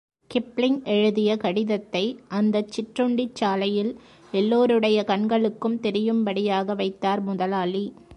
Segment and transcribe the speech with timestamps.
[0.31, 2.19] Kipling எழுதிய கடிதத்தை,
[2.27, 3.91] அந்தச் சிற்றுண்டிச் சாலையில்
[4.31, 7.83] எல்லோருடைய கண்களுக்கும் தெரியும்படியாக வைத்தார் முதலாளி.